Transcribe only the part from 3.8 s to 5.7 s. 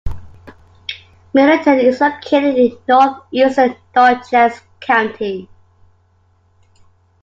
Dutchess County.